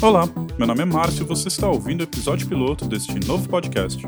Olá, 0.00 0.28
meu 0.56 0.64
nome 0.64 0.82
é 0.82 0.84
Márcio 0.84 1.24
e 1.24 1.26
você 1.26 1.48
está 1.48 1.68
ouvindo 1.68 2.02
o 2.02 2.04
episódio 2.04 2.46
piloto 2.46 2.86
deste 2.86 3.18
novo 3.26 3.48
podcast. 3.48 4.00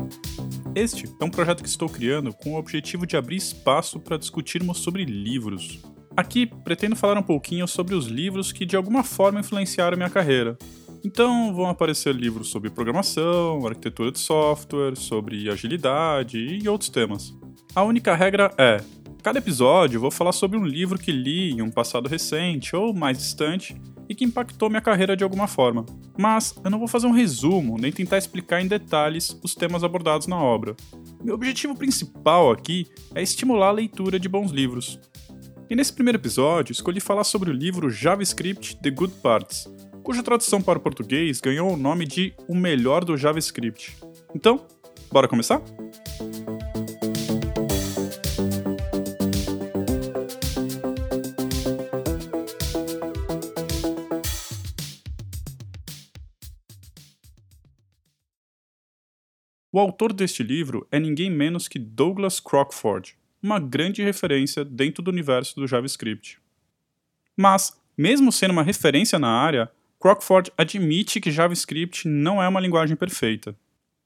Este 0.73 1.03
é 1.19 1.25
um 1.25 1.29
projeto 1.29 1.61
que 1.61 1.67
estou 1.67 1.89
criando 1.89 2.31
com 2.31 2.53
o 2.53 2.57
objetivo 2.57 3.05
de 3.05 3.17
abrir 3.17 3.35
espaço 3.35 3.99
para 3.99 4.15
discutirmos 4.15 4.77
sobre 4.77 5.03
livros. 5.03 5.81
Aqui 6.15 6.45
pretendo 6.45 6.95
falar 6.95 7.17
um 7.17 7.23
pouquinho 7.23 7.67
sobre 7.67 7.93
os 7.93 8.05
livros 8.05 8.53
que 8.53 8.65
de 8.65 8.77
alguma 8.77 9.03
forma 9.03 9.41
influenciaram 9.41 9.97
minha 9.97 10.09
carreira. 10.09 10.57
Então 11.03 11.53
vão 11.53 11.65
aparecer 11.65 12.15
livros 12.15 12.47
sobre 12.47 12.69
programação, 12.69 13.67
arquitetura 13.67 14.13
de 14.13 14.19
software, 14.19 14.95
sobre 14.95 15.49
agilidade 15.49 16.37
e 16.39 16.69
outros 16.69 16.89
temas. 16.89 17.37
A 17.75 17.83
única 17.83 18.15
regra 18.15 18.49
é: 18.57 18.77
cada 19.21 19.39
episódio 19.39 19.99
vou 19.99 20.09
falar 20.09 20.31
sobre 20.31 20.57
um 20.57 20.63
livro 20.63 20.97
que 20.97 21.11
li 21.11 21.51
em 21.51 21.61
um 21.61 21.69
passado 21.69 22.07
recente 22.07 22.77
ou 22.77 22.93
mais 22.93 23.17
distante 23.17 23.75
e 24.11 24.13
que 24.13 24.25
impactou 24.25 24.69
minha 24.69 24.81
carreira 24.81 25.15
de 25.15 25.23
alguma 25.23 25.47
forma. 25.47 25.85
Mas 26.17 26.53
eu 26.61 26.69
não 26.69 26.77
vou 26.77 26.87
fazer 26.87 27.07
um 27.07 27.13
resumo 27.13 27.77
nem 27.79 27.93
tentar 27.93 28.17
explicar 28.17 28.61
em 28.61 28.67
detalhes 28.67 29.39
os 29.41 29.55
temas 29.55 29.85
abordados 29.85 30.27
na 30.27 30.35
obra. 30.35 30.75
Meu 31.23 31.33
objetivo 31.33 31.73
principal 31.73 32.51
aqui 32.51 32.87
é 33.15 33.23
estimular 33.23 33.69
a 33.69 33.71
leitura 33.71 34.19
de 34.19 34.27
bons 34.27 34.51
livros. 34.51 34.99
E 35.69 35.75
nesse 35.77 35.93
primeiro 35.93 36.17
episódio, 36.17 36.73
escolhi 36.73 36.99
falar 36.99 37.23
sobre 37.23 37.51
o 37.51 37.53
livro 37.53 37.89
JavaScript 37.89 38.75
The 38.81 38.89
Good 38.89 39.13
Parts, 39.23 39.69
cuja 40.03 40.21
tradução 40.21 40.61
para 40.61 40.77
o 40.77 40.81
português 40.81 41.39
ganhou 41.39 41.71
o 41.71 41.77
nome 41.77 42.05
de 42.05 42.33
O 42.49 42.53
Melhor 42.53 43.05
do 43.05 43.15
JavaScript. 43.15 43.95
Então, 44.35 44.67
bora 45.09 45.29
começar? 45.29 45.61
O 59.73 59.79
autor 59.79 60.11
deste 60.11 60.43
livro 60.43 60.85
é 60.91 60.99
ninguém 60.99 61.29
menos 61.29 61.69
que 61.69 61.79
Douglas 61.79 62.41
Crockford, 62.41 63.15
uma 63.41 63.57
grande 63.57 64.03
referência 64.03 64.65
dentro 64.65 65.01
do 65.01 65.09
universo 65.09 65.55
do 65.55 65.65
JavaScript. 65.65 66.39
Mas, 67.37 67.79
mesmo 67.97 68.33
sendo 68.33 68.51
uma 68.51 68.63
referência 68.63 69.17
na 69.17 69.29
área, 69.29 69.71
Crockford 69.97 70.51
admite 70.57 71.21
que 71.21 71.31
JavaScript 71.31 72.05
não 72.05 72.43
é 72.43 72.47
uma 72.49 72.59
linguagem 72.59 72.97
perfeita. 72.97 73.55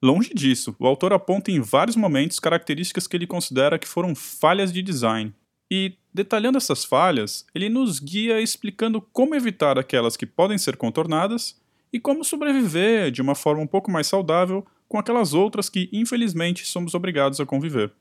Longe 0.04 0.36
disso, 0.36 0.76
o 0.78 0.86
autor 0.86 1.14
aponta 1.14 1.50
em 1.50 1.60
vários 1.60 1.96
momentos 1.96 2.40
características 2.40 3.08
que 3.08 3.18
ele 3.18 3.26
considera 3.26 3.80
que 3.80 3.88
foram 3.88 4.14
falhas 4.14 4.72
de 4.72 4.84
design. 4.84 5.34
E, 5.72 5.94
detalhando 6.14 6.60
essas 6.60 6.86
falhas, 6.86 7.44
ele 7.56 7.70
nos 7.70 8.00
guia 8.00 8.40
explicando 8.40 9.02
como 9.02 9.34
evitar 9.34 9.80
aquelas 9.80 10.16
que 10.16 10.28
podem 10.28 10.60
ser 10.60 10.78
contornadas 10.78 11.60
e 11.92 12.00
como 12.00 12.24
sobreviver 12.24 13.10
de 13.10 13.20
uma 13.20 13.34
forma 13.34 13.64
um 13.64 13.68
pouco 13.68 13.90
mais 13.90 14.06
saudável 14.06 14.64
com 14.88 14.98
aquelas 14.98 15.34
outras 15.34 15.70
que, 15.70 15.90
infelizmente, 15.92 16.66
somos 16.66 16.94
obrigados 16.94 17.40
a 17.40 17.46
conviver. 17.46 17.92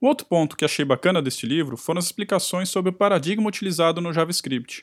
O 0.00 0.06
outro 0.06 0.26
ponto 0.26 0.56
que 0.56 0.64
achei 0.64 0.84
bacana 0.84 1.22
deste 1.22 1.46
livro 1.46 1.76
foram 1.76 1.98
as 1.98 2.06
explicações 2.06 2.68
sobre 2.68 2.90
o 2.90 2.92
paradigma 2.92 3.48
utilizado 3.48 4.00
no 4.00 4.12
JavaScript. 4.12 4.82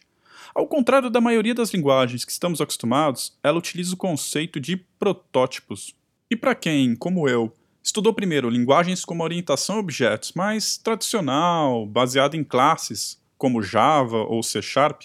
Ao 0.55 0.67
contrário 0.67 1.09
da 1.09 1.21
maioria 1.21 1.53
das 1.53 1.71
linguagens 1.73 2.25
que 2.25 2.31
estamos 2.31 2.61
acostumados, 2.61 3.37
ela 3.43 3.57
utiliza 3.57 3.93
o 3.93 3.97
conceito 3.97 4.59
de 4.59 4.77
protótipos. 4.77 5.95
E 6.29 6.35
para 6.35 6.55
quem, 6.55 6.95
como 6.95 7.29
eu, 7.29 7.53
estudou 7.83 8.13
primeiro 8.13 8.49
linguagens 8.49 9.05
com 9.05 9.13
uma 9.13 9.23
orientação 9.23 9.75
a 9.75 9.79
objetos 9.79 10.33
mais 10.33 10.77
tradicional, 10.77 11.85
baseada 11.85 12.35
em 12.35 12.43
classes, 12.43 13.21
como 13.37 13.61
Java 13.61 14.17
ou 14.17 14.41
C 14.41 14.61
Sharp, 14.61 15.03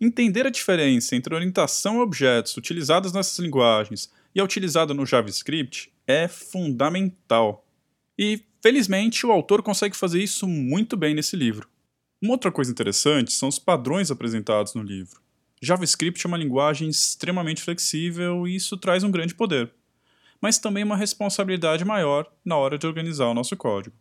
entender 0.00 0.46
a 0.46 0.50
diferença 0.50 1.16
entre 1.16 1.34
orientação 1.34 2.00
a 2.00 2.02
objetos 2.02 2.56
utilizadas 2.56 3.12
nessas 3.12 3.38
linguagens 3.38 4.10
e 4.36 4.40
é 4.40 4.44
utilizado 4.44 4.92
no 4.92 5.06
JavaScript 5.06 5.90
é 6.06 6.28
fundamental. 6.28 7.66
E, 8.18 8.42
felizmente, 8.62 9.24
o 9.24 9.32
autor 9.32 9.62
consegue 9.62 9.96
fazer 9.96 10.22
isso 10.22 10.46
muito 10.46 10.94
bem 10.94 11.14
nesse 11.14 11.34
livro. 11.34 11.66
Uma 12.20 12.32
outra 12.32 12.52
coisa 12.52 12.70
interessante 12.70 13.32
são 13.32 13.48
os 13.48 13.58
padrões 13.58 14.10
apresentados 14.10 14.74
no 14.74 14.82
livro. 14.82 15.22
JavaScript 15.62 16.26
é 16.26 16.28
uma 16.28 16.36
linguagem 16.36 16.86
extremamente 16.86 17.62
flexível 17.62 18.46
e 18.46 18.56
isso 18.56 18.76
traz 18.76 19.02
um 19.02 19.10
grande 19.10 19.34
poder, 19.34 19.72
mas 20.38 20.58
também 20.58 20.84
uma 20.84 20.98
responsabilidade 20.98 21.82
maior 21.82 22.30
na 22.44 22.58
hora 22.58 22.76
de 22.76 22.86
organizar 22.86 23.28
o 23.28 23.34
nosso 23.34 23.56
código. 23.56 23.96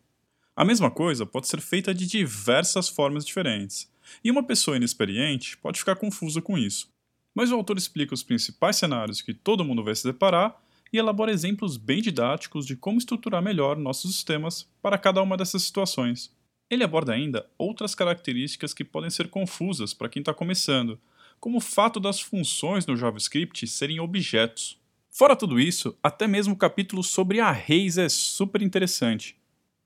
A 0.54 0.66
mesma 0.66 0.92
coisa 0.92 1.26
pode 1.26 1.48
ser 1.48 1.62
feita 1.62 1.94
de 1.94 2.06
diversas 2.06 2.90
formas 2.90 3.26
diferentes, 3.26 3.90
e 4.22 4.30
uma 4.30 4.44
pessoa 4.44 4.76
inexperiente 4.76 5.58
pode 5.58 5.80
ficar 5.80 5.96
confusa 5.96 6.42
com 6.42 6.58
isso 6.58 6.94
mas 7.36 7.52
o 7.52 7.56
autor 7.56 7.78
explica 7.78 8.14
os 8.14 8.24
principais 8.24 8.78
cenários 8.78 9.22
que 9.22 9.34
todo 9.34 9.66
mundo 9.66 9.84
vai 9.84 9.94
se 9.94 10.08
deparar 10.08 10.58
e 10.92 10.98
elabora 10.98 11.34
exemplos 11.34 11.76
bem 11.76 12.02
didáticos 12.02 12.66
de 12.66 12.78
como 12.78 12.98
estruturar 12.98 13.44
melhor 13.44 13.76
nossos 13.76 14.16
sistemas 14.16 14.66
para 14.82 14.98
cada 14.98 15.22
uma 15.22 15.36
dessas 15.36 15.64
situações. 15.64 16.34
Ele 16.70 16.86
aborda 16.86 17.12
ainda 17.12 17.46
outras 17.58 17.94
características 17.94 18.74
que 18.74 18.86
podem 18.86 19.10
ser 19.10 19.28
confusas 19.28 19.94
para 19.94 20.08
quem 20.08 20.22
está 20.22 20.34
começando, 20.34 20.98
como 21.38 21.58
o 21.58 21.62
fato 21.62 22.00
das 22.00 22.22
funções 22.22 22.86
no 22.86 22.96
JavaScript 22.96 23.68
serem 23.68 24.00
objetos. 24.00 24.80
Fora 25.12 25.36
tudo 25.36 25.60
isso, 25.60 25.96
até 26.02 26.28
mesmo 26.28 26.54
o 26.54 26.58
capítulo 26.58 27.04
sobre 27.04 27.42
arrays 27.42 27.98
é 27.98 28.08
super 28.08 28.62
interessante. 28.62 29.36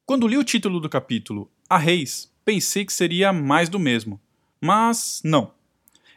Quando 0.06 0.28
li 0.28 0.38
o 0.38 0.44
título 0.44 0.80
do 0.80 0.90
capítulo, 0.90 1.52
Arrays, 1.70 2.32
pensei 2.44 2.84
que 2.84 2.94
seria 2.94 3.32
mais 3.32 3.70
do 3.70 3.78
mesmo. 3.78 4.20
Mas 4.60 5.22
não 5.24 5.59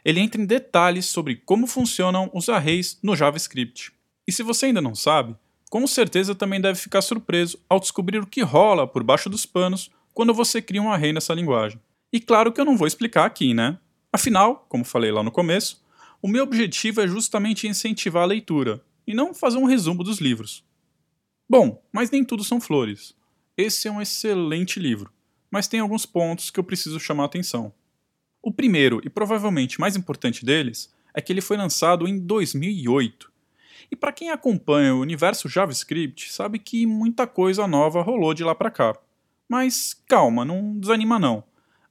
ele 0.03 0.19
entra 0.19 0.41
em 0.41 0.45
detalhes 0.45 1.05
sobre 1.05 1.35
como 1.35 1.67
funcionam 1.67 2.29
os 2.33 2.49
arrays 2.49 2.97
no 3.01 3.15
JavaScript. 3.15 3.91
E 4.27 4.31
se 4.31 4.43
você 4.43 4.67
ainda 4.67 4.81
não 4.81 4.95
sabe, 4.95 5.35
com 5.69 5.85
certeza 5.87 6.35
também 6.35 6.61
deve 6.61 6.79
ficar 6.79 7.01
surpreso 7.01 7.59
ao 7.69 7.79
descobrir 7.79 8.19
o 8.19 8.27
que 8.27 8.41
rola 8.41 8.87
por 8.87 9.03
baixo 9.03 9.29
dos 9.29 9.45
panos 9.45 9.89
quando 10.13 10.33
você 10.33 10.61
cria 10.61 10.81
um 10.81 10.91
array 10.91 11.11
nessa 11.11 11.33
linguagem. 11.33 11.79
E 12.11 12.19
claro 12.19 12.51
que 12.51 12.61
eu 12.61 12.65
não 12.65 12.77
vou 12.77 12.87
explicar 12.87 13.25
aqui, 13.25 13.53
né? 13.53 13.79
Afinal, 14.11 14.65
como 14.69 14.85
falei 14.85 15.11
lá 15.11 15.23
no 15.23 15.31
começo, 15.31 15.81
o 16.21 16.27
meu 16.27 16.43
objetivo 16.43 17.01
é 17.01 17.07
justamente 17.07 17.67
incentivar 17.67 18.23
a 18.23 18.27
leitura 18.27 18.83
e 19.07 19.13
não 19.13 19.33
fazer 19.33 19.57
um 19.57 19.65
resumo 19.65 20.03
dos 20.03 20.19
livros. 20.19 20.63
Bom, 21.49 21.83
mas 21.91 22.11
nem 22.11 22.23
tudo 22.23 22.43
são 22.43 22.61
flores. 22.61 23.15
Esse 23.57 23.87
é 23.87 23.91
um 23.91 24.01
excelente 24.01 24.79
livro, 24.79 25.11
mas 25.49 25.67
tem 25.67 25.79
alguns 25.79 26.05
pontos 26.05 26.49
que 26.49 26.59
eu 26.59 26.63
preciso 26.63 26.99
chamar 26.99 27.23
a 27.23 27.25
atenção. 27.25 27.73
O 28.45 28.51
primeiro 28.51 28.99
e 29.05 29.09
provavelmente 29.09 29.79
mais 29.79 29.95
importante 29.95 30.43
deles 30.43 30.93
é 31.13 31.21
que 31.21 31.31
ele 31.31 31.39
foi 31.39 31.55
lançado 31.55 32.05
em 32.05 32.19
2008. 32.19 33.31
E 33.89 33.95
para 33.95 34.11
quem 34.11 34.31
acompanha 34.31 34.93
o 34.93 34.99
universo 34.99 35.47
JavaScript, 35.47 36.33
sabe 36.33 36.59
que 36.59 36.85
muita 36.85 37.25
coisa 37.25 37.65
nova 37.65 38.01
rolou 38.01 38.33
de 38.33 38.43
lá 38.43 38.53
para 38.53 38.69
cá. 38.69 38.97
Mas 39.47 39.93
calma, 40.07 40.43
não 40.43 40.77
desanima 40.77 41.17
não. 41.17 41.41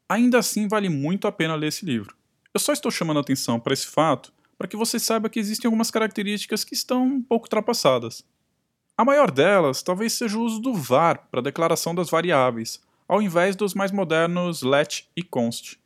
Ainda 0.07 0.39
assim 0.41 0.69
vale 0.69 0.91
muito 0.91 1.27
a 1.27 1.33
pena 1.33 1.55
ler 1.55 1.69
esse 1.69 1.87
livro. 1.87 2.15
Eu 2.53 2.61
só 2.61 2.75
estou 2.75 2.91
chamando 2.91 3.17
a 3.17 3.21
atenção 3.21 3.59
para 3.59 3.73
esse 3.73 3.87
fato 3.87 4.31
para 4.59 4.69
que 4.69 4.77
você 4.77 4.99
saiba 4.99 5.31
que 5.31 5.41
existem 5.41 5.67
algumas 5.67 5.91
características 5.91 6.65
que 6.65 6.75
estão 6.75 7.05
um 7.05 7.23
pouco 7.23 7.47
ultrapassadas. 7.47 8.23
A 8.95 9.07
maior 9.07 9.31
delas 9.31 9.83
talvez 9.83 10.13
seja 10.13 10.37
o 10.37 10.43
uso 10.43 10.61
do 10.61 10.75
var 10.75 11.29
para 11.31 11.41
a 11.41 11.43
declaração 11.43 11.95
das 11.95 12.11
variáveis, 12.11 12.79
ao 13.09 13.23
invés 13.23 13.57
dos 13.57 13.73
mais 13.73 13.91
modernos 13.91 14.63
let 14.63 15.05
e 15.17 15.23
const. 15.23 15.82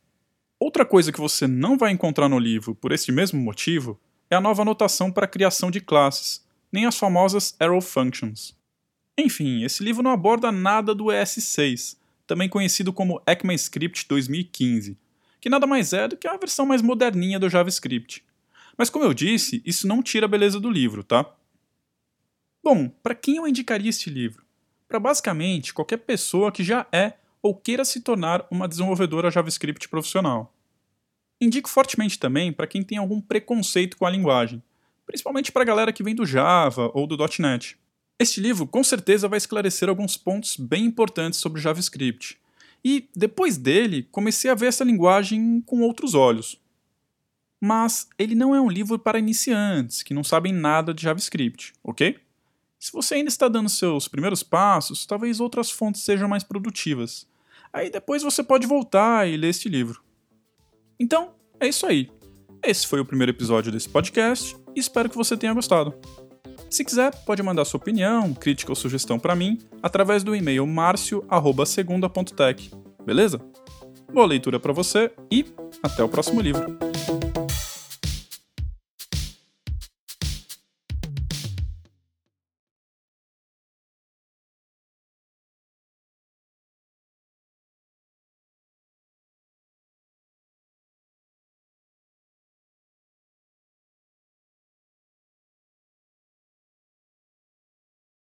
Outra 0.59 0.85
coisa 0.85 1.11
que 1.11 1.19
você 1.19 1.45
não 1.47 1.77
vai 1.77 1.91
encontrar 1.91 2.27
no 2.27 2.39
livro 2.39 2.73
por 2.73 2.91
esse 2.91 3.11
mesmo 3.11 3.39
motivo 3.39 3.99
é 4.29 4.35
a 4.35 4.41
nova 4.41 4.65
notação 4.65 5.11
para 5.11 5.25
a 5.25 5.29
criação 5.29 5.69
de 5.69 5.79
classes, 5.79 6.45
nem 6.71 6.85
as 6.85 6.97
famosas 6.97 7.55
arrow 7.59 7.79
functions. 7.79 8.55
Enfim, 9.17 9.63
esse 9.63 9.83
livro 9.83 10.03
não 10.03 10.11
aborda 10.11 10.51
nada 10.51 10.93
do 10.95 11.05
ES6, 11.05 11.97
também 12.25 12.49
conhecido 12.49 12.91
como 12.91 13.21
ECMAScript 13.25 14.07
2015, 14.07 14.97
que 15.39 15.49
nada 15.49 15.65
mais 15.65 15.93
é 15.93 16.07
do 16.07 16.17
que 16.17 16.27
a 16.27 16.37
versão 16.37 16.65
mais 16.65 16.81
moderninha 16.81 17.39
do 17.39 17.49
JavaScript. 17.49 18.23
Mas 18.77 18.89
como 18.89 19.05
eu 19.05 19.13
disse, 19.13 19.61
isso 19.65 19.87
não 19.87 20.03
tira 20.03 20.25
a 20.25 20.29
beleza 20.29 20.59
do 20.59 20.69
livro, 20.69 21.03
tá? 21.03 21.25
Bom, 22.63 22.89
para 22.89 23.15
quem 23.15 23.37
eu 23.37 23.47
indicaria 23.47 23.89
este 23.89 24.09
livro? 24.09 24.43
Para 24.87 24.99
basicamente 24.99 25.73
qualquer 25.73 25.97
pessoa 25.97 26.51
que 26.51 26.63
já 26.63 26.85
é 26.91 27.13
ou 27.41 27.55
queira 27.55 27.85
se 27.85 28.01
tornar 28.01 28.45
uma 28.51 28.67
desenvolvedora 28.67 29.31
JavaScript 29.31 29.87
profissional. 29.87 30.53
Indico 31.39 31.69
fortemente 31.69 32.17
também 32.17 32.51
para 32.51 32.67
quem 32.67 32.83
tem 32.83 32.97
algum 32.97 33.21
preconceito 33.21 33.97
com 33.97 34.05
a 34.05 34.09
linguagem, 34.09 34.61
principalmente 35.05 35.51
para 35.51 35.61
a 35.61 35.65
galera 35.65 35.93
que 35.93 36.03
vem 36.03 36.15
do 36.15 36.25
Java 36.25 36.91
ou 36.93 37.05
do 37.05 37.17
.NET. 37.39 37.77
Este 38.19 38.41
livro 38.41 38.65
com 38.65 38.83
certeza 38.83 39.27
vai 39.27 39.37
esclarecer 39.37 39.87
alguns 39.87 40.17
pontos 40.17 40.57
bem 40.57 40.85
importantes 40.85 41.39
sobre 41.39 41.61
JavaScript. 41.61 42.39
E 42.83 43.07
depois 43.15 43.57
dele, 43.57 44.07
comecei 44.11 44.49
a 44.49 44.55
ver 44.55 44.67
essa 44.67 44.83
linguagem 44.83 45.61
com 45.65 45.81
outros 45.81 46.15
olhos. 46.15 46.59
Mas 47.61 48.07
ele 48.17 48.33
não 48.33 48.55
é 48.55 48.61
um 48.61 48.69
livro 48.69 48.97
para 48.97 49.19
iniciantes 49.19 50.01
que 50.01 50.13
não 50.13 50.23
sabem 50.23 50.53
nada 50.53 50.93
de 50.93 51.03
JavaScript, 51.03 51.73
ok? 51.83 52.19
Se 52.79 52.91
você 52.91 53.15
ainda 53.15 53.29
está 53.29 53.47
dando 53.47 53.69
seus 53.69 54.07
primeiros 54.07 54.43
passos, 54.43 55.05
talvez 55.05 55.39
outras 55.39 55.69
fontes 55.71 56.01
sejam 56.01 56.27
mais 56.27 56.43
produtivas. 56.43 57.27
Aí 57.73 57.89
depois 57.89 58.23
você 58.23 58.43
pode 58.43 58.67
voltar 58.67 59.27
e 59.27 59.35
ler 59.37 59.49
este 59.49 59.67
livro. 59.67 60.01
Então, 60.99 61.31
é 61.59 61.67
isso 61.67 61.85
aí. 61.85 62.09
Esse 62.63 62.87
foi 62.87 62.99
o 62.99 63.05
primeiro 63.05 63.31
episódio 63.31 63.71
desse 63.71 63.87
podcast 63.87 64.55
e 64.75 64.79
espero 64.79 65.09
que 65.09 65.15
você 65.15 65.37
tenha 65.37 65.53
gostado. 65.53 65.93
Se 66.69 66.83
quiser, 66.83 67.15
pode 67.23 67.41
mandar 67.41 67.65
sua 67.65 67.77
opinião, 67.77 68.33
crítica 68.33 68.71
ou 68.71 68.75
sugestão 68.75 69.17
para 69.17 69.35
mim 69.35 69.57
através 69.81 70.23
do 70.23 70.35
e-mail 70.35 70.65
marcio@segunda.tech. 70.67 72.71
Beleza? 73.05 73.39
Boa 74.11 74.25
leitura 74.25 74.59
para 74.59 74.73
você 74.73 75.11
e 75.31 75.45
até 75.81 76.03
o 76.03 76.09
próximo 76.09 76.41
livro. 76.41 76.77